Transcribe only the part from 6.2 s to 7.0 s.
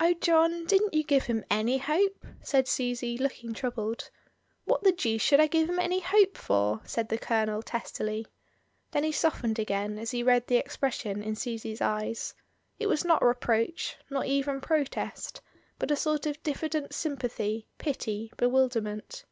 for?"